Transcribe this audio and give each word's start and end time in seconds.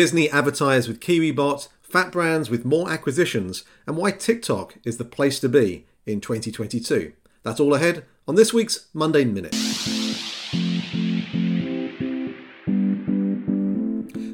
Disney 0.00 0.30
advertised 0.30 0.88
with 0.88 0.98
KiwiBot, 0.98 1.68
fat 1.82 2.10
brands 2.10 2.48
with 2.48 2.64
more 2.64 2.90
acquisitions, 2.90 3.64
and 3.86 3.98
why 3.98 4.12
TikTok 4.12 4.76
is 4.82 4.96
the 4.96 5.04
place 5.04 5.38
to 5.40 5.48
be 5.50 5.84
in 6.06 6.22
2022. 6.22 7.12
That's 7.42 7.60
all 7.60 7.74
ahead 7.74 8.06
on 8.26 8.34
this 8.34 8.54
week's 8.54 8.86
Monday 8.94 9.26
Minute. 9.26 9.54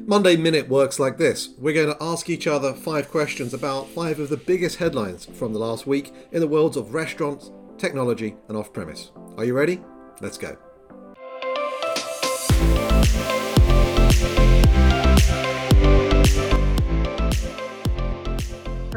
Monday 0.07 0.37
Minute 0.37 0.69
works 0.69 1.01
like 1.01 1.17
this. 1.17 1.49
We're 1.57 1.73
going 1.73 1.93
to 1.93 2.01
ask 2.01 2.29
each 2.29 2.47
other 2.47 2.71
five 2.71 3.11
questions 3.11 3.53
about 3.53 3.89
five 3.89 4.21
of 4.21 4.29
the 4.29 4.37
biggest 4.37 4.77
headlines 4.77 5.25
from 5.25 5.51
the 5.51 5.59
last 5.59 5.85
week 5.85 6.13
in 6.31 6.39
the 6.39 6.47
worlds 6.47 6.77
of 6.77 6.93
restaurants, 6.93 7.51
technology, 7.77 8.37
and 8.47 8.57
off 8.57 8.71
premise. 8.71 9.11
Are 9.35 9.43
you 9.43 9.53
ready? 9.53 9.81
Let's 10.21 10.37
go. 10.37 10.57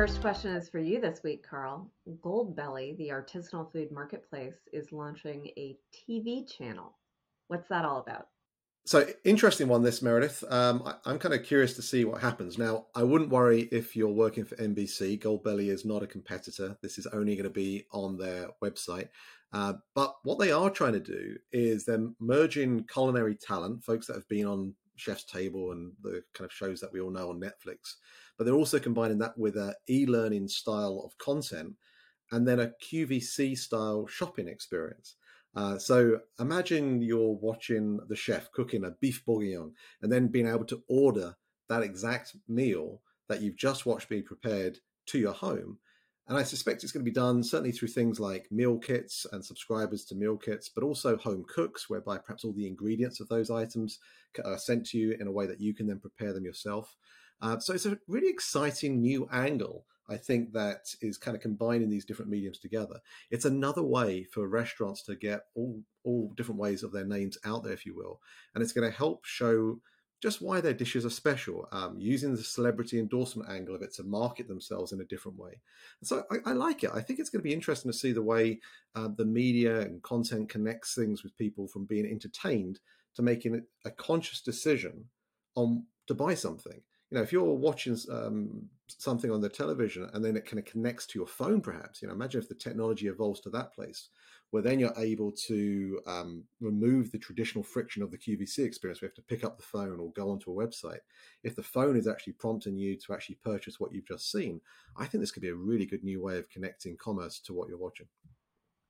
First 0.01 0.23
question 0.23 0.57
is 0.57 0.67
for 0.67 0.79
you 0.79 0.99
this 0.99 1.23
week, 1.23 1.47
Carl. 1.47 1.93
Goldbelly, 2.25 2.97
the 2.97 3.11
artisanal 3.11 3.71
food 3.71 3.93
marketplace, 3.93 4.55
is 4.73 4.93
launching 4.93 5.49
a 5.59 5.77
TV 5.93 6.51
channel. 6.51 6.97
What's 7.49 7.69
that 7.69 7.85
all 7.85 7.99
about? 7.99 8.29
So 8.87 9.07
interesting 9.27 9.69
one, 9.69 9.83
this 9.83 10.01
Meredith. 10.01 10.43
Um, 10.49 10.83
I, 11.05 11.11
am 11.11 11.19
kind 11.19 11.35
of 11.35 11.45
curious 11.45 11.75
to 11.75 11.83
see 11.83 12.07
what 12.07 12.23
happens. 12.23 12.57
Now, 12.57 12.87
I 12.95 13.03
wouldn't 13.03 13.29
worry 13.29 13.69
if 13.73 13.95
you're 13.95 14.09
working 14.09 14.47
for 14.47 14.57
NBC. 14.57 15.21
Goldbelly 15.21 15.69
is 15.69 15.85
not 15.85 16.03
a 16.03 16.07
competitor. 16.07 16.79
This 16.81 16.97
is 16.97 17.07
only 17.09 17.37
going 17.37 17.45
to 17.45 17.51
be 17.51 17.85
on 17.93 18.17
their 18.17 18.49
website. 18.65 19.11
Uh, 19.53 19.75
but 19.95 20.15
what 20.23 20.39
they 20.39 20.51
are 20.51 20.71
trying 20.71 20.95
to 20.95 21.01
do 21.01 21.37
is 21.53 21.85
they're 21.85 22.09
merging 22.19 22.85
culinary 22.85 23.35
talent, 23.35 23.85
folks 23.85 24.07
that 24.07 24.17
have 24.17 24.29
been 24.29 24.47
on 24.47 24.75
Chef's 24.97 25.25
Table 25.25 25.73
and 25.73 25.93
the 26.03 26.23
kind 26.33 26.47
of 26.47 26.53
shows 26.55 26.81
that 26.81 26.91
we 26.91 27.03
all 27.03 27.11
know 27.11 27.29
on 27.29 27.39
Netflix, 27.39 27.97
but 28.41 28.47
they're 28.47 28.55
also 28.55 28.79
combining 28.79 29.19
that 29.19 29.37
with 29.37 29.55
a 29.59 29.77
e-learning 29.91 30.49
style 30.49 31.03
of 31.05 31.19
content 31.19 31.75
and 32.33 32.49
then 32.49 32.59
a 32.59 32.73
QVC 32.83 33.55
style 33.55 34.07
shopping 34.07 34.49
experience. 34.49 35.17
Uh, 35.55 35.77
so 35.77 36.19
imagine 36.39 37.03
you're 37.03 37.37
watching 37.43 38.01
the 38.09 38.17
chef 38.17 38.51
cooking 38.53 38.87
a 38.87 38.93
beef 38.93 39.23
bourguignon 39.27 39.75
and 40.01 40.11
then 40.11 40.29
being 40.29 40.49
able 40.49 40.65
to 40.65 40.83
order 40.89 41.37
that 41.69 41.83
exact 41.83 42.35
meal 42.49 43.03
that 43.29 43.43
you've 43.43 43.59
just 43.59 43.85
watched 43.85 44.09
be 44.09 44.23
prepared 44.23 44.79
to 45.05 45.19
your 45.19 45.35
home. 45.35 45.77
And 46.27 46.39
I 46.39 46.43
suspect 46.43 46.83
it's 46.83 46.93
going 46.93 47.05
to 47.05 47.11
be 47.11 47.15
done 47.15 47.43
certainly 47.43 47.73
through 47.73 47.89
things 47.89 48.19
like 48.19 48.51
meal 48.51 48.79
kits 48.79 49.27
and 49.33 49.45
subscribers 49.45 50.07
to 50.07 50.15
meal 50.15 50.39
kits, 50.39 50.71
but 50.71 50.83
also 50.83 51.19
home 51.19 51.45
cooks, 51.47 51.91
whereby 51.91 52.17
perhaps 52.17 52.45
all 52.45 52.55
the 52.55 52.67
ingredients 52.67 53.21
of 53.21 53.29
those 53.29 53.51
items 53.51 53.99
are 54.47 54.57
sent 54.57 54.87
to 54.87 54.99
you 54.99 55.15
in 55.21 55.27
a 55.27 55.33
way 55.33 55.47
that 55.47 55.61
you 55.61 55.75
can 55.75 55.87
then 55.87 55.99
prepare 55.99 56.33
them 56.33 56.47
yourself. 56.47 56.97
Uh, 57.43 57.59
so 57.59 57.73
it's 57.73 57.87
a 57.87 57.99
really 58.07 58.29
exciting 58.29 59.01
new 59.01 59.29
angle. 59.33 59.87
I 60.09 60.17
think 60.17 60.53
that 60.53 60.95
is 61.01 61.17
kind 61.17 61.37
of 61.37 61.43
combining 61.43 61.89
these 61.89 62.05
different 62.05 62.31
mediums 62.31 62.59
together. 62.59 63.01
It's 63.31 63.45
another 63.45 63.83
way 63.83 64.25
for 64.25 64.49
restaurants 64.49 65.03
to 65.05 65.15
get 65.15 65.43
all 65.55 65.83
all 66.03 66.33
different 66.37 66.61
ways 66.61 66.83
of 66.83 66.93
their 66.93 67.05
names 67.05 67.39
out 67.45 67.63
there, 67.63 67.75
if 67.75 67.87
you 67.87 67.95
will, 67.95 68.21
and 68.55 68.63
it's 68.63 68.73
going 68.73 68.91
to 68.91 68.97
help 68.97 69.25
show 69.25 69.81
just 70.21 70.43
why 70.43 70.61
their 70.61 70.75
dishes 70.75 71.07
are 71.07 71.11
special, 71.11 71.67
um, 71.73 71.97
using 71.99 72.35
the 72.35 72.43
celebrity 72.43 72.99
endorsement 72.99 73.49
angle 73.49 73.75
of 73.75 73.83
it 73.83 73.95
to 73.95 74.03
market 74.03 74.49
themselves 74.49 74.93
in 74.93 75.01
a 75.01 75.05
different 75.05 75.39
way. 75.39 75.61
So 76.03 76.25
I, 76.31 76.51
I, 76.51 76.53
like 76.53 76.85
it. 76.85 76.91
I 76.93 77.01
think 77.01 77.19
it's 77.19 77.31
going 77.31 77.41
to 77.41 77.49
be 77.49 77.55
interesting 77.55 77.91
to 77.91 77.97
see 77.97 78.13
the 78.13 78.23
way 78.23 78.61
uh, 78.95 79.09
the 79.17 79.25
media 79.25 79.81
and 79.81 80.03
content 80.03 80.51
connects 80.51 80.95
things 80.95 81.23
with 81.23 81.39
people 81.39 81.69
from 81.69 81.87
being 81.87 82.05
entertained 82.05 82.81
to 83.15 83.23
making 83.23 83.63
a 83.87 83.91
conscious 83.91 84.43
decision 84.43 85.07
on 85.55 85.85
to 86.07 86.15
buy 86.15 86.35
something 86.35 86.83
you 87.11 87.19
know, 87.19 87.23
if 87.23 87.33
you're 87.33 87.43
watching 87.43 87.99
um, 88.11 88.69
something 88.87 89.31
on 89.31 89.41
the 89.41 89.49
television 89.49 90.09
and 90.15 90.25
then 90.25 90.37
it 90.37 90.47
kind 90.47 90.59
of 90.59 90.65
connects 90.65 91.07
to 91.07 91.19
your 91.19 91.27
phone, 91.27 91.61
perhaps, 91.61 92.01
you 92.01 92.09
know, 92.09 92.15
imagine 92.15 92.41
if 92.41 92.49
the 92.49 92.55
technology 92.55 93.09
evolves 93.09 93.41
to 93.41 93.51
that 93.51 93.75
place 93.75 94.11
where 94.51 94.63
then 94.63 94.81
you're 94.81 94.95
able 94.97 95.31
to 95.31 96.01
um, 96.07 96.45
remove 96.61 97.11
the 97.11 97.19
traditional 97.19 97.63
friction 97.63 98.03
of 98.03 98.11
the 98.11 98.19
QVC 98.19 98.65
experience. 98.65 99.01
We 99.01 99.07
have 99.07 99.15
to 99.15 99.23
pick 99.23 99.45
up 99.45 99.57
the 99.57 99.65
phone 99.65 100.01
or 100.01 100.13
go 100.13 100.31
onto 100.31 100.51
a 100.51 100.67
website. 100.67 100.99
If 101.45 101.55
the 101.55 101.63
phone 101.63 101.97
is 101.97 102.09
actually 102.09 102.33
prompting 102.35 102.77
you 102.77 102.97
to 102.99 103.13
actually 103.13 103.37
purchase 103.37 103.79
what 103.79 103.93
you've 103.93 104.09
just 104.09 104.31
seen, 104.31 104.61
I 104.97 105.07
think 105.07 105.21
this 105.21 105.31
could 105.31 105.43
be 105.43 105.51
a 105.51 105.55
really 105.55 105.87
good 105.87 106.03
new 106.03 106.21
way 106.21 106.39
of 106.39 106.51
connecting 106.51 106.97
commerce 106.97 107.39
to 107.41 107.53
what 107.53 107.69
you're 107.69 107.79
watching. 107.79 108.07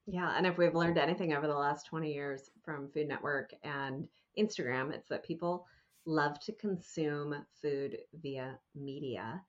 Yeah, 0.07 0.35
and 0.37 0.47
if 0.47 0.57
we've 0.57 0.75
learned 0.75 0.99
anything 0.99 1.35
over 1.35 1.47
the 1.47 1.55
last 1.55 1.87
20 1.87 2.11
years 2.11 2.51
from 2.65 2.89
Food 2.89 3.07
Network 3.07 3.53
and 3.63 4.09
Instagram, 4.39 4.93
it's 4.93 5.09
that 5.09 5.25
people– 5.25 5.67
love 6.07 6.41
to 6.41 6.53
consume 6.53 7.35
food 7.61 7.99
via 8.23 8.59
media, 8.75 9.43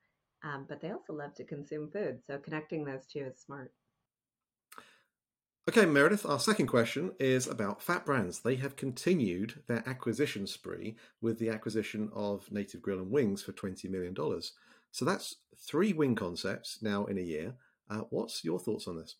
um, 0.44 0.66
but 0.68 0.80
they 0.80 0.90
also 0.90 1.12
love 1.12 1.34
to 1.34 1.44
consume 1.44 1.90
food. 1.90 2.20
So 2.26 2.38
connecting 2.38 2.84
those 2.84 3.06
two 3.06 3.20
is 3.20 3.38
smart. 3.38 3.72
Okay, 5.68 5.86
Meredith, 5.86 6.26
our 6.26 6.40
second 6.40 6.66
question 6.66 7.12
is 7.20 7.46
about 7.46 7.80
fat 7.80 8.04
brands. 8.04 8.40
They 8.40 8.56
have 8.56 8.74
continued 8.74 9.62
their 9.68 9.88
acquisition 9.88 10.48
spree 10.48 10.96
with 11.20 11.38
the 11.38 11.50
acquisition 11.50 12.10
of 12.12 12.50
Native 12.50 12.82
Grill 12.82 12.98
and 12.98 13.12
Wings 13.12 13.44
for 13.44 13.52
$20 13.52 13.88
million. 13.88 14.16
So 14.90 15.04
that's 15.04 15.36
three 15.56 15.92
wing 15.92 16.16
concepts 16.16 16.78
now 16.82 17.04
in 17.04 17.16
a 17.16 17.22
year. 17.22 17.54
Uh, 17.88 18.00
what's 18.10 18.44
your 18.44 18.58
thoughts 18.58 18.88
on 18.88 18.96
this? 18.96 19.14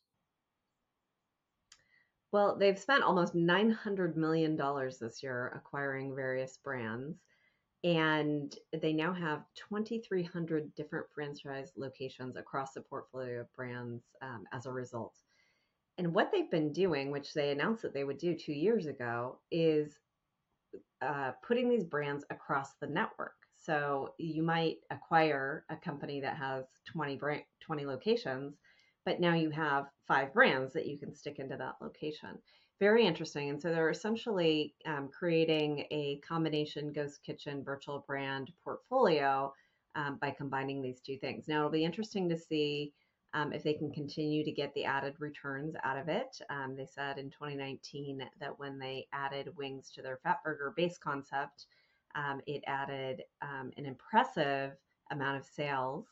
Well, 2.32 2.56
they've 2.56 2.78
spent 2.78 3.04
almost 3.04 3.34
$900 3.34 4.16
million 4.16 4.56
this 5.00 5.22
year 5.22 5.53
acquiring 5.54 6.15
various 6.15 6.56
brands. 6.56 7.19
And 7.84 8.54
they 8.81 8.93
now 8.93 9.12
have 9.12 9.44
2,300 9.69 10.75
different 10.75 11.06
franchise 11.15 11.72
locations 11.76 12.37
across 12.37 12.72
the 12.72 12.81
portfolio 12.81 13.41
of 13.41 13.53
brands 13.54 14.04
um, 14.22 14.44
as 14.53 14.66
a 14.66 14.72
result. 14.72 15.19
And 15.98 16.15
what 16.15 16.31
they've 16.32 16.50
been 16.50 16.72
doing, 16.72 17.10
which 17.10 17.34
they 17.34 17.50
announced 17.50 17.82
that 17.82 17.93
they 17.93 18.04
would 18.04 18.19
do 18.19 18.34
two 18.34 18.53
years 18.53 18.87
ago, 18.87 19.41
is 19.50 19.99
uh, 21.03 21.32
putting 21.47 21.69
these 21.69 21.84
brands 21.84 22.25
across 22.31 22.75
the 22.81 22.87
network. 22.87 23.34
So 23.59 24.14
you 24.19 24.43
might 24.43 24.78
acquire 24.91 25.64
a 25.69 25.76
company 25.76 26.20
that 26.20 26.37
has 26.37 26.64
20 26.87 27.16
brand, 27.16 27.43
20 27.60 27.84
locations, 27.84 28.54
but 29.05 29.21
now 29.21 29.35
you 29.35 29.51
have 29.51 29.87
five 30.07 30.33
brands 30.33 30.73
that 30.73 30.87
you 30.87 30.99
can 30.99 31.15
stick 31.15 31.39
into 31.39 31.57
that 31.57 31.77
location. 31.81 32.39
Very 32.81 33.07
interesting. 33.07 33.51
And 33.51 33.61
so 33.61 33.71
they're 33.71 33.91
essentially 33.91 34.75
um, 34.87 35.09
creating 35.09 35.87
a 35.91 36.21
combination 36.27 36.93
ghost 36.93 37.21
kitchen 37.25 37.62
virtual 37.62 38.05
brand 38.07 38.53
portfolio 38.65 39.53
um, 39.95 40.19
by 40.21 40.31
combining 40.31 40.83
these 40.83 41.01
two 41.01 41.17
things. 41.19 41.47
Now 41.47 41.59
it'll 41.59 41.71
be 41.71 41.85
interesting 41.85 42.29
to 42.29 42.37
see 42.37 42.93
um, 43.35 43.53
if 43.53 43.62
they 43.62 43.75
can 43.75 43.91
continue 43.93 44.45
to 44.45 44.53
get 44.53 44.75
the 44.75 44.85
added 44.85 45.15
returns 45.19 45.75
out 45.85 45.97
of 45.97 46.09
it. 46.09 46.39
Um, 46.51 46.75
they 46.77 46.87
said 46.87 47.19
in 47.19 47.31
2019 47.31 48.23
that 48.41 48.59
when 48.59 48.79
they 48.79 49.07
added 49.12 49.57
wings 49.57 49.91
to 49.95 50.03
their 50.03 50.19
Fatburger 50.25 50.75
base 50.77 50.99
concept, 50.99 51.67
um, 52.15 52.41
it 52.47 52.62
added 52.67 53.23
um, 53.41 53.71
an 53.77 53.87
impressive 53.87 54.73
amount 55.11 55.39
of 55.39 55.47
sales 55.47 56.07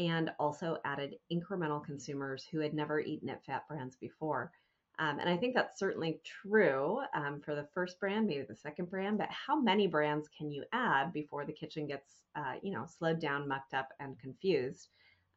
and 0.00 0.32
also 0.40 0.78
added 0.86 1.16
incremental 1.30 1.84
consumers 1.84 2.46
who 2.50 2.58
had 2.58 2.72
never 2.72 3.00
eaten 3.00 3.28
at 3.28 3.44
Fat 3.44 3.68
Brands 3.68 3.96
before. 3.96 4.50
Um, 4.98 5.18
and 5.18 5.28
I 5.28 5.36
think 5.36 5.54
that's 5.54 5.78
certainly 5.78 6.20
true 6.24 7.00
um, 7.14 7.40
for 7.44 7.54
the 7.54 7.68
first 7.74 8.00
brand, 8.00 8.26
maybe 8.26 8.44
the 8.48 8.56
second 8.56 8.90
brand. 8.90 9.18
But 9.18 9.28
how 9.30 9.60
many 9.60 9.86
brands 9.86 10.28
can 10.36 10.50
you 10.50 10.64
add 10.72 11.12
before 11.12 11.44
the 11.44 11.52
kitchen 11.52 11.86
gets, 11.86 12.24
uh, 12.34 12.54
you 12.62 12.72
know, 12.72 12.86
slowed 12.86 13.20
down, 13.20 13.46
mucked 13.46 13.74
up, 13.74 13.90
and 14.00 14.18
confused? 14.18 14.88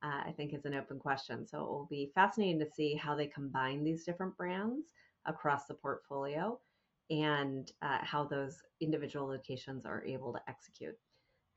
Uh, 0.02 0.22
I 0.28 0.34
think 0.36 0.54
is 0.54 0.66
an 0.66 0.74
open 0.74 1.00
question. 1.00 1.46
So 1.46 1.60
it 1.60 1.70
will 1.70 1.88
be 1.90 2.12
fascinating 2.16 2.60
to 2.60 2.70
see 2.70 2.96
how 2.96 3.16
they 3.16 3.28
combine 3.28 3.84
these 3.84 4.04
different 4.04 4.36
brands 4.36 4.88
across 5.26 5.66
the 5.66 5.76
portfolio 5.76 6.60
and 7.10 7.72
uh, 7.82 8.00
how 8.02 8.26
those 8.26 8.62
individual 8.82 9.28
locations 9.28 9.86
are 9.86 10.04
able 10.04 10.34
to 10.34 10.42
execute. 10.48 10.98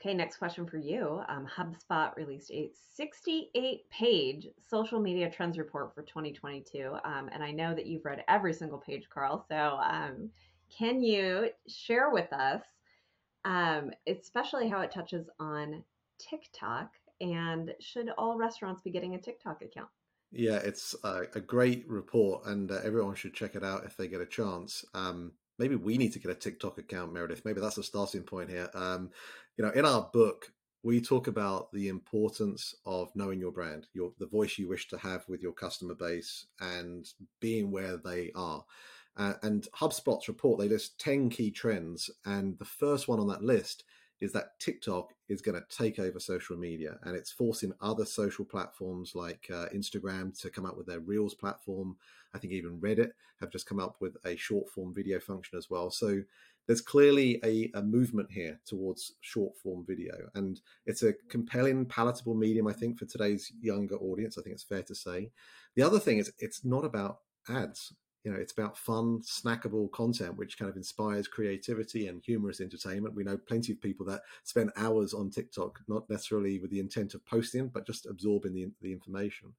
Okay, 0.00 0.12
next 0.12 0.36
question 0.36 0.66
for 0.66 0.76
you. 0.76 1.22
Um, 1.28 1.46
HubSpot 1.46 2.14
released 2.16 2.50
a 2.50 2.70
68 2.94 3.88
page 3.90 4.48
social 4.68 5.00
media 5.00 5.30
trends 5.30 5.56
report 5.56 5.94
for 5.94 6.02
2022. 6.02 6.92
Um, 7.04 7.30
and 7.32 7.42
I 7.42 7.50
know 7.50 7.74
that 7.74 7.86
you've 7.86 8.04
read 8.04 8.22
every 8.28 8.52
single 8.52 8.78
page, 8.78 9.08
Carl. 9.08 9.44
So 9.48 9.56
um, 9.56 10.30
can 10.76 11.02
you 11.02 11.48
share 11.66 12.10
with 12.10 12.30
us, 12.32 12.62
um, 13.46 13.90
especially 14.06 14.68
how 14.68 14.80
it 14.82 14.90
touches 14.90 15.28
on 15.40 15.82
TikTok? 16.18 16.90
And 17.22 17.72
should 17.80 18.10
all 18.18 18.36
restaurants 18.36 18.82
be 18.82 18.90
getting 18.90 19.14
a 19.14 19.20
TikTok 19.20 19.62
account? 19.62 19.88
Yeah, 20.30 20.56
it's 20.56 20.94
a, 21.02 21.22
a 21.34 21.40
great 21.40 21.88
report, 21.88 22.44
and 22.44 22.70
uh, 22.70 22.80
everyone 22.84 23.14
should 23.14 23.32
check 23.32 23.54
it 23.54 23.64
out 23.64 23.84
if 23.86 23.96
they 23.96 24.08
get 24.08 24.20
a 24.20 24.26
chance. 24.26 24.84
Um, 24.92 25.32
maybe 25.58 25.76
we 25.76 25.98
need 25.98 26.12
to 26.12 26.18
get 26.18 26.30
a 26.30 26.34
TikTok 26.34 26.78
account, 26.78 27.12
Meredith. 27.12 27.44
Maybe 27.44 27.60
that's 27.60 27.78
a 27.78 27.82
starting 27.82 28.22
point 28.22 28.50
here. 28.50 28.68
Um, 28.74 29.10
you 29.56 29.64
know, 29.64 29.70
in 29.70 29.84
our 29.84 30.08
book, 30.12 30.52
we 30.82 31.00
talk 31.00 31.26
about 31.26 31.72
the 31.72 31.88
importance 31.88 32.74
of 32.84 33.10
knowing 33.14 33.40
your 33.40 33.50
brand, 33.52 33.88
your 33.92 34.12
the 34.18 34.26
voice 34.26 34.58
you 34.58 34.68
wish 34.68 34.88
to 34.88 34.98
have 34.98 35.24
with 35.28 35.42
your 35.42 35.52
customer 35.52 35.94
base, 35.94 36.46
and 36.60 37.06
being 37.40 37.70
where 37.70 37.96
they 37.96 38.30
are. 38.34 38.64
Uh, 39.16 39.32
and 39.42 39.66
HubSpot's 39.74 40.28
report 40.28 40.60
they 40.60 40.68
list 40.68 41.00
ten 41.00 41.28
key 41.28 41.50
trends, 41.50 42.10
and 42.24 42.58
the 42.58 42.64
first 42.64 43.08
one 43.08 43.18
on 43.18 43.26
that 43.28 43.42
list 43.42 43.84
is 44.20 44.32
that 44.32 44.58
TikTok 44.58 45.12
is 45.28 45.42
going 45.42 45.60
to 45.60 45.76
take 45.76 45.98
over 45.98 46.18
social 46.18 46.56
media 46.56 46.98
and 47.02 47.14
it's 47.14 47.30
forcing 47.30 47.72
other 47.80 48.04
social 48.04 48.44
platforms 48.44 49.14
like 49.14 49.48
uh, 49.52 49.66
Instagram 49.74 50.38
to 50.40 50.50
come 50.50 50.64
up 50.64 50.76
with 50.76 50.86
their 50.86 51.00
Reels 51.00 51.34
platform. 51.34 51.96
I 52.34 52.38
think 52.38 52.52
even 52.52 52.80
Reddit 52.80 53.10
have 53.40 53.50
just 53.50 53.66
come 53.66 53.80
up 53.80 53.96
with 54.00 54.16
a 54.24 54.36
short 54.36 54.68
form 54.70 54.94
video 54.94 55.20
function 55.20 55.58
as 55.58 55.68
well. 55.68 55.90
So 55.90 56.22
there's 56.66 56.80
clearly 56.80 57.40
a, 57.44 57.70
a 57.78 57.82
movement 57.82 58.30
here 58.30 58.58
towards 58.66 59.12
short 59.20 59.56
form 59.56 59.84
video. 59.86 60.14
And 60.34 60.60
it's 60.86 61.02
a 61.02 61.14
compelling, 61.28 61.86
palatable 61.86 62.34
medium, 62.34 62.66
I 62.66 62.72
think, 62.72 62.98
for 62.98 63.04
today's 63.04 63.52
younger 63.60 63.96
audience. 63.96 64.36
I 64.36 64.42
think 64.42 64.54
it's 64.54 64.64
fair 64.64 64.82
to 64.84 64.94
say. 64.94 65.30
The 65.74 65.82
other 65.82 66.00
thing 66.00 66.18
is, 66.18 66.32
it's 66.38 66.64
not 66.64 66.84
about 66.84 67.18
ads 67.48 67.92
you 68.26 68.32
know, 68.32 68.38
it's 68.38 68.52
about 68.52 68.76
fun, 68.76 69.20
snackable 69.20 69.88
content, 69.92 70.36
which 70.36 70.58
kind 70.58 70.68
of 70.68 70.76
inspires 70.76 71.28
creativity 71.28 72.08
and 72.08 72.20
humorous 72.24 72.60
entertainment. 72.60 73.14
We 73.14 73.22
know 73.22 73.36
plenty 73.36 73.70
of 73.70 73.80
people 73.80 74.04
that 74.06 74.22
spend 74.42 74.72
hours 74.76 75.14
on 75.14 75.30
TikTok, 75.30 75.78
not 75.86 76.10
necessarily 76.10 76.58
with 76.58 76.72
the 76.72 76.80
intent 76.80 77.14
of 77.14 77.24
posting, 77.24 77.68
but 77.68 77.86
just 77.86 78.04
absorbing 78.04 78.52
the, 78.52 78.68
the 78.82 78.90
information. 78.90 79.52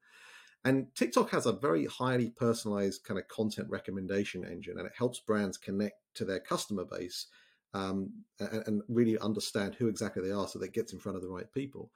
And 0.66 0.94
TikTok 0.96 1.30
has 1.30 1.46
a 1.46 1.54
very 1.54 1.86
highly 1.86 2.32
personalized 2.32 3.06
kind 3.06 3.18
of 3.18 3.30
content 3.30 3.70
recommendation 3.70 4.44
engine, 4.44 4.78
and 4.80 4.86
it 4.86 4.94
helps 4.98 5.20
brands 5.20 5.58
connect 5.58 6.02
to 6.16 6.26
their 6.26 6.42
customer 6.42 6.84
base 6.84 7.28
um, 7.74 8.12
and, 8.42 8.64
and, 8.68 8.82
really 8.90 9.18
understand 9.20 9.76
who 9.76 9.88
exactly 9.88 10.24
they 10.24 10.34
are 10.34 10.48
so 10.48 10.60
that 10.60 10.74
gets 10.74 10.92
in 10.92 11.00
front 11.00 11.16
of 11.16 11.22
the 11.22 11.30
right 11.30 11.50
people. 11.54 11.90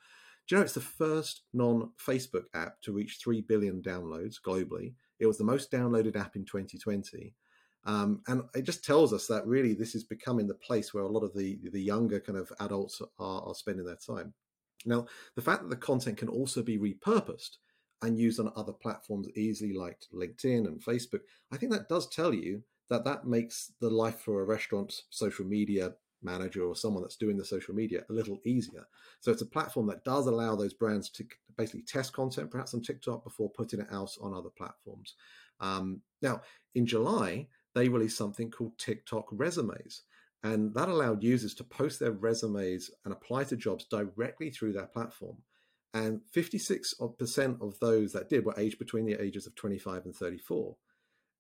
Do 0.48 0.56
you 0.56 0.60
know 0.60 0.64
it's 0.64 0.74
the 0.74 0.80
first 0.80 1.42
non 1.54 1.92
Facebook 2.00 2.46
app 2.54 2.82
to 2.84 2.94
reach 2.94 3.20
3 3.22 3.42
billion 3.42 3.82
downloads 3.82 4.36
globally? 4.42 4.94
It 5.22 5.28
was 5.28 5.38
the 5.38 5.46
most 5.46 5.72
downloaded 5.72 6.18
app 6.18 6.36
in 6.36 6.44
2020. 6.44 7.34
Um, 7.86 8.22
and 8.28 8.44
it 8.54 8.64
just 8.64 8.84
tells 8.84 9.14
us 9.14 9.28
that 9.28 9.48
really 9.48 9.74
this 9.74 9.96
is 9.96 10.04
becoming 10.04 10.48
the 10.48 10.56
place 10.56 10.94
where 10.94 11.04
a 11.04 11.12
lot 11.12 11.24
of 11.24 11.34
the, 11.34 11.60
the 11.72 11.82
younger 11.82 12.20
kind 12.20 12.38
of 12.38 12.52
adults 12.60 13.02
are, 13.20 13.42
are 13.44 13.56
spending 13.56 13.86
their 13.86 13.96
time. 13.96 14.34
Now, 14.86 15.06
the 15.36 15.42
fact 15.42 15.64
that 15.64 15.70
the 15.70 15.76
content 15.76 16.18
can 16.18 16.28
also 16.28 16.64
be 16.64 16.78
repurposed 16.78 17.58
and 18.02 18.18
used 18.18 18.40
on 18.40 18.52
other 18.56 18.74
platforms 18.74 19.28
easily, 19.36 19.74
like 19.74 20.00
LinkedIn 20.14 20.66
and 20.68 20.84
Facebook, 20.84 21.22
I 21.52 21.58
think 21.58 21.72
that 21.72 21.90
does 21.90 22.10
tell 22.10 22.34
you 22.34 22.64
that 22.90 23.06
that 23.06 23.26
makes 23.26 23.72
the 23.80 23.90
life 23.90 24.20
for 24.20 24.42
a 24.42 24.46
restaurant 24.46 25.04
social 25.10 25.46
media 25.46 25.94
manager 26.24 26.64
or 26.64 26.76
someone 26.76 27.04
that's 27.04 27.16
doing 27.16 27.38
the 27.38 27.46
social 27.46 27.74
media 27.74 28.04
a 28.10 28.14
little 28.14 28.40
easier. 28.46 28.86
So 29.20 29.32
it's 29.32 29.42
a 29.42 29.48
platform 29.48 29.88
that 29.88 30.04
does 30.04 30.28
allow 30.28 30.56
those 30.56 30.74
brands 30.74 31.10
to 31.12 31.26
basically 31.62 31.84
test 31.84 32.14
content, 32.14 32.50
perhaps 32.50 32.74
on 32.74 32.82
TikTok, 32.82 33.24
before 33.24 33.50
putting 33.50 33.80
it 33.80 33.88
out 33.92 34.12
on 34.22 34.34
other 34.34 34.50
platforms. 34.50 35.14
Um, 35.60 36.02
now, 36.22 36.42
in 36.74 36.88
July, 36.88 37.48
they 37.76 37.88
released 37.88 38.18
something 38.18 38.50
called 38.50 38.78
TikTok 38.80 39.28
Resumes. 39.32 40.02
And 40.44 40.74
that 40.74 40.90
allowed 40.90 41.24
users 41.24 41.54
to 41.56 41.64
post 41.64 42.00
their 42.00 42.12
resumes 42.12 42.90
and 43.06 43.14
apply 43.14 43.44
to 43.46 43.56
jobs 43.56 43.86
directly 43.86 44.50
through 44.50 44.74
their 44.74 44.88
platform. 44.88 45.38
And 45.94 46.22
56% 46.36 47.62
of 47.62 47.80
those 47.80 48.14
that 48.14 48.30
did 48.30 48.44
were 48.44 48.58
aged 48.58 48.80
between 48.80 49.06
the 49.06 49.22
ages 49.22 49.46
of 49.46 49.56
25 49.56 50.06
and 50.06 50.16
34. 50.16 50.76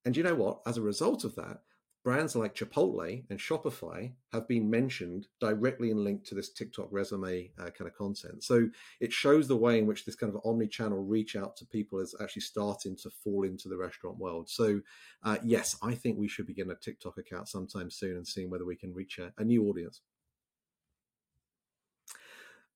And 0.06 0.16
you 0.16 0.22
know 0.22 0.36
what? 0.36 0.62
As 0.68 0.78
a 0.78 0.84
result 0.84 1.24
of 1.24 1.36
that, 1.36 1.62
brands 2.04 2.36
like 2.36 2.56
Chipotle 2.56 3.24
and 3.30 3.40
Shopify 3.40 4.12
have 4.34 4.48
been 4.48 4.70
mentioned 4.70 5.28
directly 5.40 5.92
and 5.92 6.04
linked 6.04 6.26
to 6.28 6.36
this 6.36 6.52
TikTok 6.52 6.88
resume 6.90 7.52
uh, 7.60 7.70
kind 7.70 7.88
of 7.88 7.96
content. 7.96 8.44
So 8.44 8.70
it 9.00 9.12
shows 9.12 9.48
the 9.48 9.58
way 9.58 9.78
in 9.78 9.86
which 9.86 10.06
this 10.06 10.16
kind 10.16 10.34
of 10.34 10.42
omni-channel 10.44 11.04
reach 11.04 11.36
out 11.36 11.56
to 11.58 11.66
people 11.66 12.00
is 12.00 12.16
actually 12.22 12.42
starting 12.42 12.96
to 12.98 13.10
fall 13.10 13.44
into 13.44 13.70
the 13.70 13.78
restaurant 13.78 14.18
world. 14.18 14.50
So 14.50 14.82
uh, 15.24 15.38
yes, 15.44 15.78
I 15.84 15.94
think 15.94 16.18
we 16.18 16.28
should 16.28 16.48
begin 16.48 16.72
a 16.72 16.76
TikTok 16.76 17.18
account 17.18 17.50
sometime 17.50 17.92
soon 17.92 18.18
and 18.18 18.28
seeing 18.28 18.50
whether 18.50 18.66
we 18.66 18.76
can 18.76 18.94
reach 18.94 19.20
a, 19.20 19.32
a 19.38 19.44
new 19.44 19.66
audience. 19.66 20.02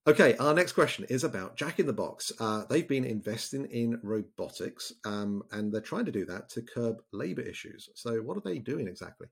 Okay, 0.08 0.38
our 0.38 0.54
next 0.54 0.74
question 0.74 1.04
is 1.10 1.24
about 1.24 1.56
Jack 1.56 1.80
in 1.80 1.88
the 1.88 1.94
Box. 1.94 2.32
Uh, 2.40 2.64
they've 2.70 2.88
been 2.88 3.06
investing 3.06 3.66
in 3.66 4.00
robotics 4.04 4.94
um, 5.04 5.42
and 5.52 5.74
they're 5.74 5.82
trying 5.82 6.06
to 6.06 6.12
do 6.12 6.26
that 6.26 6.48
to 6.50 6.62
curb 6.62 7.02
labor 7.12 7.42
issues. 7.42 7.90
So, 7.96 8.18
what 8.18 8.38
are 8.38 8.42
they 8.42 8.60
doing 8.60 8.88
exactly? 8.88 9.28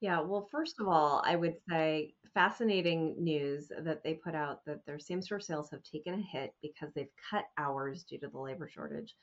Yeah, 0.00 0.20
well, 0.20 0.48
first 0.50 0.80
of 0.80 0.88
all, 0.88 1.22
I 1.24 1.36
would 1.36 1.54
say 1.68 2.14
fascinating 2.34 3.22
news 3.22 3.70
that 3.84 4.02
they 4.02 4.14
put 4.14 4.34
out 4.34 4.64
that 4.64 4.84
their 4.84 4.98
same 4.98 5.22
store 5.22 5.38
sales 5.38 5.70
have 5.70 5.84
taken 5.84 6.14
a 6.14 6.38
hit 6.38 6.54
because 6.60 6.92
they've 6.92 7.06
cut 7.30 7.44
hours 7.56 8.02
due 8.02 8.18
to 8.18 8.26
the 8.26 8.38
labor 8.38 8.68
shortage. 8.68 9.14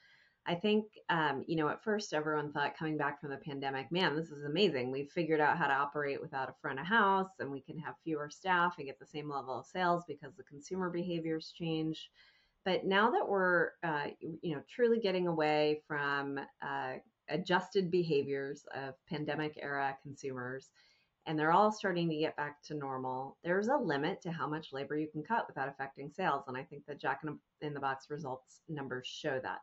I 0.48 0.56
think, 0.56 0.86
um, 1.10 1.44
you 1.46 1.58
know, 1.58 1.68
at 1.68 1.84
first 1.84 2.14
everyone 2.14 2.54
thought 2.54 2.78
coming 2.78 2.98
back 2.98 3.20
from 3.20 3.32
the 3.32 3.38
pandemic, 3.38 3.92
man, 3.92 4.16
this 4.16 4.32
is 4.32 4.46
amazing. 4.46 4.92
We've 4.92 5.12
figured 5.12 5.42
out 5.42 5.58
how 5.58 5.68
to 5.68 5.74
operate 5.74 6.22
without 6.22 6.48
a 6.48 6.56
front 6.62 6.80
of 6.80 6.86
house 6.86 7.32
and 7.40 7.52
we 7.52 7.60
can 7.60 7.78
have 7.80 7.96
fewer 8.06 8.30
staff 8.30 8.76
and 8.78 8.88
get 8.88 8.98
the 8.98 9.06
same 9.06 9.30
level 9.30 9.60
of 9.60 9.66
sales 9.66 10.06
because 10.08 10.36
the 10.38 10.44
consumer 10.44 10.90
behaviors 10.90 11.54
change. 11.58 12.10
But 12.64 12.86
now 12.86 13.12
that 13.12 13.28
we're, 13.28 13.72
uh, 13.84 14.08
you 14.42 14.56
know, 14.56 14.62
truly 14.74 15.00
getting 15.00 15.28
away 15.28 15.82
from 15.86 16.40
uh, 16.62 16.94
adjusted 17.28 17.92
behaviors 17.92 18.66
of 18.74 18.94
pandemic 19.10 19.60
era 19.62 19.98
consumers, 20.02 20.70
and 21.26 21.38
they're 21.38 21.52
all 21.52 21.74
starting 21.74 22.10
to 22.10 22.16
get 22.16 22.38
back 22.38 22.64
to 22.64 22.74
normal, 22.74 23.38
there's 23.44 23.68
a 23.68 23.76
limit 23.76 24.22
to 24.22 24.32
how 24.32 24.48
much 24.48 24.72
labor 24.72 24.98
you 24.98 25.08
can 25.12 25.24
cut 25.24 25.46
without 25.46 25.68
affecting 25.68 26.10
sales. 26.10 26.44
And 26.48 26.56
I 26.56 26.64
think 26.64 26.86
the 26.86 26.96
Jack 26.96 27.22
in 27.62 27.74
the 27.74 27.82
Box 27.82 28.10
results 28.10 28.62
numbers 28.70 29.08
show 29.08 29.38
that. 29.44 29.60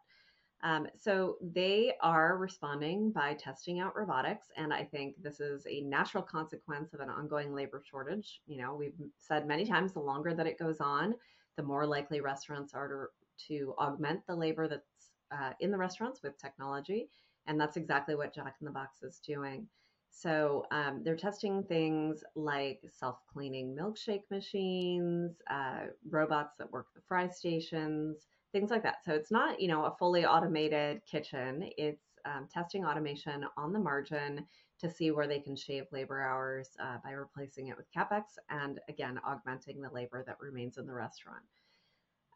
Um, 0.65 0.87
so 0.99 1.37
they 1.43 1.93
are 2.01 2.39
responding 2.39 3.11
by 3.11 3.35
testing 3.35 3.81
out 3.81 3.95
robotics, 3.95 4.47
and 4.57 4.73
I 4.73 4.83
think 4.83 5.15
this 5.23 5.39
is 5.39 5.67
a 5.69 5.83
natural 5.83 6.23
consequence 6.23 6.95
of 6.95 7.01
an 7.01 7.11
ongoing 7.11 7.55
labor 7.55 7.83
shortage. 7.85 8.41
You 8.47 8.57
know, 8.57 8.75
we've 8.75 8.95
said 9.19 9.47
many 9.47 9.67
times 9.67 9.93
the 9.93 10.01
longer 10.01 10.33
that 10.33 10.47
it 10.47 10.59
goes 10.59 10.81
on, 10.81 11.15
the 11.59 11.63
more 11.63 11.87
likely 11.87 12.23
restaurants 12.23 12.73
are 12.73 12.89
to, 12.89 13.47
to 13.49 13.75
augment 13.79 14.27
the 14.27 14.35
labor 14.35 14.67
that's 14.67 15.11
uh, 15.31 15.53
in 15.61 15.71
the 15.71 15.77
restaurants 15.77 16.23
with 16.23 16.39
technology, 16.39 17.11
and 17.47 17.61
that's 17.61 17.77
exactly 17.77 18.15
what 18.15 18.35
Jack 18.35 18.57
in 18.63 18.65
the 18.65 18.71
Box 18.71 19.03
is 19.03 19.19
doing. 19.19 19.69
So 20.11 20.65
um, 20.71 21.03
they're 21.05 21.15
testing 21.15 21.63
things 21.65 22.25
like 22.37 22.81
self-cleaning 22.91 23.77
milkshake 23.79 24.23
machines, 24.31 25.33
uh, 25.51 25.89
robots 26.09 26.55
that 26.57 26.73
work 26.73 26.87
the 26.95 27.03
fry 27.07 27.29
stations 27.29 28.29
things 28.55 28.71
like 28.71 28.85
that. 28.85 29.05
So 29.05 29.13
it's 29.13 29.33
not, 29.33 29.61
you 29.61 29.67
know, 29.67 29.85
a 29.85 29.97
fully 29.99 30.25
automated 30.25 31.03
kitchen. 31.11 31.69
It's 31.77 32.05
um, 32.25 32.49
testing 32.51 32.85
automation 32.87 33.45
on 33.57 33.73
the 33.73 33.81
margin 33.81 34.47
to 34.81 34.89
see 34.89 35.11
where 35.11 35.27
they 35.27 35.41
can 35.41 35.57
shave 35.57 35.85
labor 35.93 36.23
hours 36.23 36.71
uh, 36.81 36.99
by 37.03 37.11
replacing 37.11 37.69
it 37.69 37.77
with 37.77 37.87
capex 37.95 38.23
and 38.49 38.81
again 38.89 39.19
augmenting 39.27 39.83
the 39.83 39.91
labor 39.91 40.23
that 40.27 40.39
remains 40.41 40.79
in 40.79 40.87
the 40.87 40.93
restaurant. 40.93 41.43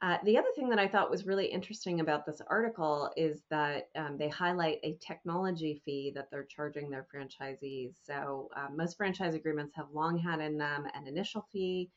Uh, 0.03 0.19
the 0.25 0.39
other 0.39 0.49
thing 0.55 0.69
that 0.69 0.79
I 0.79 0.87
thought 0.87 1.11
was 1.11 1.27
really 1.27 1.47
interesting 1.47 2.01
about 2.01 2.27
this 2.27 2.41
article 2.49 3.11
is 3.17 3.43
that 3.51 3.89
um, 3.97 4.17
they 4.17 4.29
highlight 4.29 4.79
a 4.85 4.97
technology 5.01 5.83
fee 5.85 6.13
that 6.15 6.31
they're 6.31 6.45
charging 6.45 6.89
their 6.89 7.07
franchisees. 7.13 7.95
So 8.05 8.49
um, 8.57 8.77
most 8.77 8.97
franchise 8.97 9.35
agreements 9.35 9.75
have 9.75 9.87
long 9.93 10.17
had 10.17 10.41
in 10.41 10.57
them 10.57 10.87
an 10.95 11.09
initial 11.09 11.47
fee, 11.53 11.91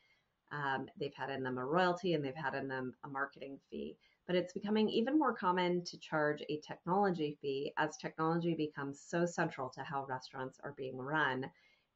um, 0.51 0.88
they've 1.00 1.13
had 1.16 1.30
in 1.30 1.44
them 1.44 1.60
a 1.60 1.66
royalty, 1.66 2.13
and 2.13 2.25
they've 2.25 2.34
had 2.36 2.56
in 2.56 2.68
them 2.68 2.94
a 3.04 3.08
marketing 3.08 3.60
fee 3.70 3.96
but 4.28 4.36
it's 4.36 4.54
becoming 4.54 4.90
even 4.90 5.18
more 5.18 5.34
common 5.34 5.84
to 5.84 5.98
charge 5.98 6.42
a 6.50 6.60
technology 6.60 7.38
fee 7.42 7.74
as 7.78 7.98
technology 7.98 8.54
becomes 8.54 9.01
so 9.06 9.25
central 9.25 9.70
to 9.70 9.82
how 9.84 10.06
restaurants 10.06 10.60
are 10.63 10.74
being 10.78 10.98
run 10.98 11.50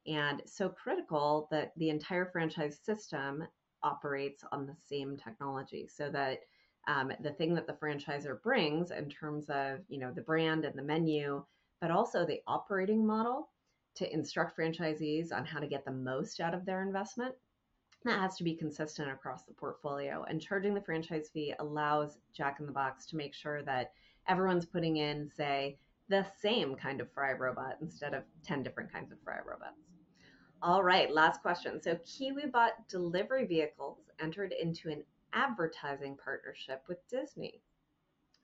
and 0.08 0.42
so 0.46 0.70
critical 0.70 1.48
that 1.52 1.72
the 1.78 1.90
entire 1.90 2.26
franchise 2.26 2.80
system 2.84 3.44
operates 3.84 4.44
on 4.52 4.66
the 4.66 4.76
same 4.88 5.18
technology 5.18 5.88
so 5.88 6.10
that 6.10 6.40
um, 6.88 7.12
the 7.22 7.32
thing 7.32 7.56
that 7.56 7.66
the 7.68 7.74
franchisor 7.74 8.42
brings 8.42 8.92
in 8.92 9.10
terms 9.10 9.46
of 9.50 9.80
you 9.88 10.00
know 10.00 10.12
the 10.12 10.22
brand 10.22 10.66
and 10.66 10.78
the 10.78 10.84
menu 10.84 11.44
but 11.82 11.92
also 11.92 12.26
the 12.26 12.42
operating 12.48 13.06
model 13.06 13.50
to 13.96 14.12
instruct 14.14 14.58
franchisees 14.58 15.32
on 15.32 15.46
how 15.46 15.60
to 15.60 15.68
get 15.68 15.86
the 15.86 15.92
most 15.92 16.40
out 16.40 16.54
of 16.54 16.66
their 16.66 16.82
investment 16.82 17.34
that 18.06 18.20
has 18.20 18.38
to 18.38 18.44
be 18.44 18.56
consistent 18.56 19.10
across 19.12 19.44
the 19.44 19.54
portfolio. 19.54 20.24
And 20.30 20.42
charging 20.42 20.74
the 20.74 20.82
franchise 20.82 21.30
fee 21.34 21.54
allows 21.60 22.18
Jack 22.34 22.58
in 22.60 22.66
the 22.66 22.72
Box 22.72 23.06
to 23.08 23.18
make 23.18 23.34
sure 23.34 23.64
that 23.64 23.94
everyone's 24.28 24.66
putting 24.66 24.98
in, 24.98 25.30
say, 25.36 25.78
the 26.08 26.26
same 26.42 26.76
kind 26.76 27.02
of 27.02 27.12
fry 27.12 27.34
robot 27.34 27.78
instead 27.82 28.14
of 28.14 28.24
10 28.44 28.64
different 28.64 28.92
kinds 28.92 29.12
of 29.12 29.18
fry 29.24 29.38
robots. 29.46 29.82
All 30.62 30.84
right, 30.84 31.12
last 31.12 31.42
question. 31.42 31.82
So, 31.82 31.96
KiwiBot 31.96 32.72
delivery 32.90 33.46
vehicles 33.46 34.00
entered 34.20 34.54
into 34.54 34.90
an 34.90 35.04
advertising 35.34 36.18
partnership 36.24 36.84
with 36.88 36.98
Disney. 37.08 37.62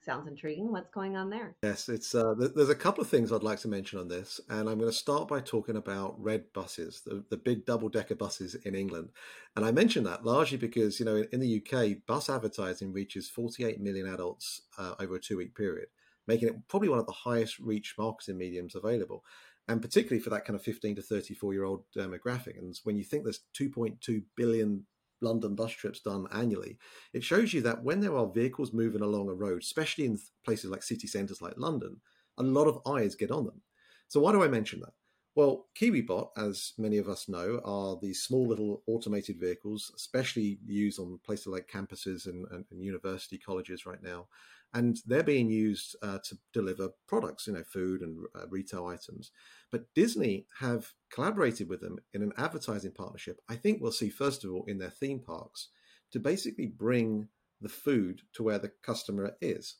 Sounds 0.04 0.28
intriguing. 0.28 0.72
What's 0.72 0.90
going 0.90 1.16
on 1.16 1.30
there? 1.30 1.56
Yes, 1.62 1.88
it's 1.88 2.16
uh, 2.16 2.34
there's 2.36 2.70
a 2.70 2.76
couple 2.76 3.04
of 3.04 3.10
things 3.10 3.32
I'd 3.32 3.44
like 3.44 3.60
to 3.60 3.68
mention 3.68 4.00
on 4.00 4.08
this, 4.08 4.42
and 4.50 4.68
I'm 4.68 4.80
going 4.80 4.90
to 4.90 4.98
start 4.98 5.28
by 5.28 5.42
talking 5.42 5.76
about 5.76 6.22
red 6.22 6.52
buses, 6.54 7.02
the, 7.06 7.24
the 7.30 7.38
big 7.38 7.68
double 7.68 7.88
decker 7.88 8.16
buses 8.16 8.56
in 8.56 8.74
England. 8.74 9.10
And 9.56 9.64
I 9.64 9.72
mention 9.72 10.04
that 10.06 10.26
largely 10.26 10.58
because 10.58 11.00
you 11.00 11.06
know 11.06 11.18
in, 11.18 11.28
in 11.34 11.40
the 11.40 11.62
UK, 11.62 11.98
bus 12.08 12.32
advertising 12.32 12.92
reaches 12.92 13.30
48 13.30 13.80
million 13.80 14.08
adults 14.08 14.64
uh, 14.80 14.96
over 15.00 15.16
a 15.16 15.20
two 15.20 15.38
week 15.38 15.56
period, 15.56 15.90
making 16.28 16.48
it 16.48 16.68
probably 16.68 16.90
one 16.90 17.00
of 17.00 17.06
the 17.06 17.12
highest 17.12 17.60
reach 17.60 17.94
marketing 18.00 18.40
mediums 18.40 18.74
available. 18.74 19.24
and 19.68 19.82
particularly 19.84 20.22
for 20.22 20.32
that 20.32 20.46
kind 20.46 20.56
of 20.56 20.64
15 20.64 20.96
to 20.96 21.02
34 21.04 21.54
year 21.54 21.64
old 21.64 21.84
demographic. 21.96 22.58
And 22.58 22.76
when 22.84 22.96
you 22.96 23.04
think 23.04 23.24
there's 23.24 23.42
2.2 23.56 24.24
billion 24.36 24.86
London 25.22 25.56
bus 25.56 25.72
trips 25.72 26.02
done 26.02 26.28
annually, 26.32 26.78
it 27.14 27.24
shows 27.24 27.54
you 27.54 27.62
that 27.62 27.84
when 27.84 28.00
there 28.00 28.16
are 28.16 28.32
vehicles 28.32 28.74
moving 28.74 29.02
along 29.02 29.30
a 29.30 29.34
road, 29.34 29.62
especially 29.62 30.06
in 30.06 30.20
places 30.46 30.70
like 30.70 30.84
city 30.84 31.08
centres 31.08 31.42
like 31.42 31.54
London, 31.58 32.02
a 32.38 32.44
lot 32.44 32.68
of 32.68 32.82
eyes 32.88 33.16
get 33.16 33.32
on 33.32 33.46
them. 33.46 33.62
So 34.08 34.20
why 34.20 34.32
do 34.32 34.44
I 34.44 34.48
mention 34.48 34.80
that? 34.82 34.94
Well, 35.36 35.68
KiwiBot, 35.80 36.32
as 36.38 36.74
many 36.78 36.98
of 36.98 37.08
us 37.08 37.30
know, 37.30 37.62
are 37.64 37.98
these 38.02 38.22
small 38.22 38.46
little 38.48 38.84
automated 38.86 39.40
vehicles, 39.40 39.92
especially 39.96 40.60
used 40.66 41.00
on 41.00 41.20
places 41.24 41.48
like 41.48 41.70
campuses 41.70 42.26
and, 42.28 42.46
and, 42.52 42.66
and 42.70 42.84
university 42.84 43.38
colleges 43.38 43.86
right 43.86 44.02
now. 44.04 44.28
And 44.74 44.98
they're 45.06 45.24
being 45.24 45.50
used 45.50 45.96
uh, 46.02 46.20
to 46.26 46.38
deliver 46.54 46.90
products, 47.08 47.48
you 47.48 47.54
know, 47.54 47.64
food 47.64 48.02
and 48.02 48.26
uh, 48.36 48.48
retail 48.50 48.88
items. 48.88 49.32
But 49.72 49.94
Disney 49.94 50.48
have 50.60 50.92
collaborated 51.12 51.70
with 51.70 51.82
them 51.82 52.00
in 52.14 52.24
an 52.24 52.34
advertising 52.38 52.92
partnership. 52.92 53.40
I 53.50 53.56
think 53.56 53.82
we'll 53.82 53.92
see, 53.92 54.10
first 54.10 54.44
of 54.44 54.52
all, 54.52 54.66
in 54.68 54.80
their 54.80 54.90
theme 54.90 55.20
parks 55.20 55.70
to 56.12 56.20
basically 56.20 56.68
bring 56.68 57.30
the 57.62 57.70
food 57.70 58.22
to 58.34 58.44
where 58.44 58.60
the 58.60 58.72
customer 58.82 59.36
is. 59.42 59.76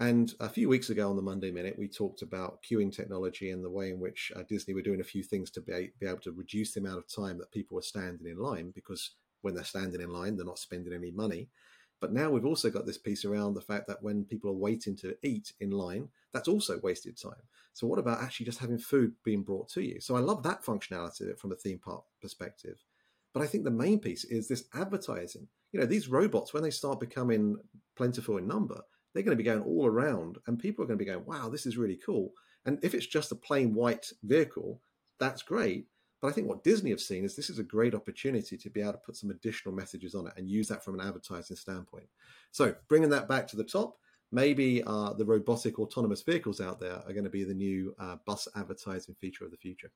And 0.00 0.32
a 0.38 0.48
few 0.48 0.68
weeks 0.68 0.90
ago 0.90 1.10
on 1.10 1.16
the 1.16 1.22
Monday 1.22 1.50
Minute, 1.50 1.76
we 1.76 1.88
talked 1.88 2.22
about 2.22 2.62
queuing 2.62 2.94
technology 2.94 3.50
and 3.50 3.64
the 3.64 3.70
way 3.70 3.90
in 3.90 3.98
which 3.98 4.30
uh, 4.36 4.42
Disney 4.48 4.72
were 4.72 4.82
doing 4.82 5.00
a 5.00 5.04
few 5.04 5.24
things 5.24 5.50
to 5.50 5.60
be, 5.60 5.90
be 5.98 6.06
able 6.06 6.20
to 6.20 6.30
reduce 6.30 6.72
the 6.72 6.80
amount 6.80 6.98
of 6.98 7.08
time 7.08 7.36
that 7.38 7.50
people 7.50 7.74
were 7.74 7.82
standing 7.82 8.28
in 8.28 8.38
line 8.38 8.70
because 8.72 9.16
when 9.42 9.54
they're 9.54 9.64
standing 9.64 10.00
in 10.00 10.10
line, 10.10 10.36
they're 10.36 10.46
not 10.46 10.60
spending 10.60 10.92
any 10.92 11.10
money. 11.10 11.48
But 12.00 12.12
now 12.12 12.30
we've 12.30 12.44
also 12.44 12.70
got 12.70 12.86
this 12.86 12.98
piece 12.98 13.24
around 13.24 13.54
the 13.54 13.60
fact 13.60 13.88
that 13.88 14.00
when 14.00 14.24
people 14.24 14.50
are 14.50 14.54
waiting 14.54 14.94
to 14.98 15.16
eat 15.24 15.52
in 15.58 15.70
line, 15.70 16.10
that's 16.32 16.46
also 16.46 16.78
wasted 16.80 17.20
time. 17.20 17.42
So, 17.72 17.88
what 17.88 17.98
about 17.98 18.22
actually 18.22 18.46
just 18.46 18.60
having 18.60 18.78
food 18.78 19.14
being 19.24 19.42
brought 19.42 19.68
to 19.70 19.82
you? 19.82 20.00
So, 20.00 20.14
I 20.14 20.20
love 20.20 20.44
that 20.44 20.62
functionality 20.62 21.36
from 21.36 21.50
a 21.50 21.56
theme 21.56 21.80
park 21.80 22.04
perspective. 22.22 22.84
But 23.34 23.42
I 23.42 23.46
think 23.46 23.64
the 23.64 23.72
main 23.72 23.98
piece 23.98 24.24
is 24.24 24.46
this 24.46 24.64
advertising. 24.74 25.48
You 25.72 25.80
know, 25.80 25.86
these 25.86 26.08
robots, 26.08 26.54
when 26.54 26.62
they 26.62 26.70
start 26.70 27.00
becoming 27.00 27.56
plentiful 27.96 28.36
in 28.36 28.46
number, 28.46 28.80
they're 29.12 29.22
going 29.22 29.36
to 29.36 29.42
be 29.42 29.48
going 29.48 29.62
all 29.62 29.86
around 29.86 30.38
and 30.46 30.58
people 30.58 30.84
are 30.84 30.86
going 30.86 30.98
to 30.98 31.04
be 31.04 31.10
going, 31.10 31.24
wow, 31.24 31.48
this 31.48 31.66
is 31.66 31.76
really 31.76 31.98
cool. 32.04 32.32
And 32.66 32.78
if 32.82 32.94
it's 32.94 33.06
just 33.06 33.32
a 33.32 33.36
plain 33.36 33.74
white 33.74 34.12
vehicle, 34.22 34.80
that's 35.18 35.42
great. 35.42 35.86
But 36.20 36.28
I 36.28 36.32
think 36.32 36.48
what 36.48 36.64
Disney 36.64 36.90
have 36.90 37.00
seen 37.00 37.24
is 37.24 37.36
this 37.36 37.50
is 37.50 37.58
a 37.58 37.64
great 37.64 37.94
opportunity 37.94 38.56
to 38.56 38.70
be 38.70 38.80
able 38.80 38.92
to 38.92 38.98
put 38.98 39.16
some 39.16 39.30
additional 39.30 39.74
messages 39.74 40.14
on 40.14 40.26
it 40.26 40.32
and 40.36 40.48
use 40.48 40.68
that 40.68 40.84
from 40.84 40.98
an 40.98 41.06
advertising 41.06 41.56
standpoint. 41.56 42.08
So 42.50 42.74
bringing 42.88 43.10
that 43.10 43.28
back 43.28 43.46
to 43.48 43.56
the 43.56 43.64
top, 43.64 43.96
maybe 44.32 44.82
uh, 44.84 45.12
the 45.14 45.24
robotic 45.24 45.78
autonomous 45.78 46.22
vehicles 46.22 46.60
out 46.60 46.80
there 46.80 47.00
are 47.06 47.12
going 47.12 47.24
to 47.24 47.30
be 47.30 47.44
the 47.44 47.54
new 47.54 47.94
uh, 47.98 48.16
bus 48.26 48.48
advertising 48.56 49.14
feature 49.20 49.44
of 49.44 49.50
the 49.50 49.56
future. 49.56 49.90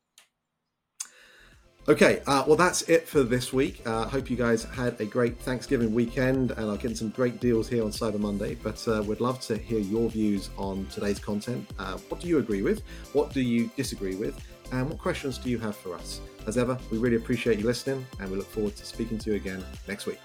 Okay, 1.89 2.23
uh, 2.29 2.45
well, 2.47 2.55
that's 2.55 2.83
it 2.83 3.09
for 3.09 3.25
this 3.25 3.53
week. 3.53 3.83
I 3.85 3.91
uh, 3.91 4.09
hope 4.09 4.31
you 4.31 4.37
guys 4.37 4.63
had 4.63 5.01
a 5.01 5.05
great 5.05 5.37
Thanksgiving 5.41 5.93
weekend, 5.93 6.53
and 6.53 6.71
I'll 6.71 6.95
some 6.95 7.09
great 7.09 7.41
deals 7.41 7.69
here 7.69 7.83
on 7.83 7.91
Cyber 7.91 8.21
Monday. 8.21 8.55
But 8.55 8.87
uh, 8.87 9.03
we'd 9.05 9.19
love 9.19 9.41
to 9.41 9.59
hear 9.59 9.81
your 9.81 10.09
views 10.09 10.51
on 10.57 10.87
today's 10.87 11.19
content. 11.19 11.69
Uh, 11.81 11.99
what 12.09 12.21
do 12.21 12.29
you 12.29 12.39
agree 12.39 12.63
with? 12.63 12.83
What 13.15 13.33
do 13.33 13.41
you 13.41 13.69
disagree 13.77 14.15
with? 14.15 14.39
And 14.71 14.89
what 14.91 14.99
questions 14.99 15.39
do 15.39 15.51
you 15.51 15.59
have 15.59 15.75
for 15.75 15.97
us? 15.97 16.21
As 16.47 16.57
ever, 16.57 16.79
we 16.93 16.99
really 16.99 17.17
appreciate 17.17 17.59
you 17.59 17.67
listening, 17.67 18.07
and 18.21 18.31
we 18.31 18.37
look 18.37 18.49
forward 18.49 18.77
to 18.77 18.87
speaking 18.87 19.19
to 19.19 19.31
you 19.31 19.37
again 19.37 19.65
next 19.89 20.07
week. 20.07 20.21